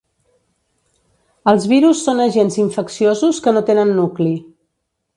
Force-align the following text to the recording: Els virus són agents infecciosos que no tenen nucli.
Els 1.53 1.69
virus 1.73 2.03
són 2.07 2.23
agents 2.25 2.59
infecciosos 2.65 3.45
que 3.45 3.57
no 3.59 3.67
tenen 3.71 3.97
nucli. 4.03 4.37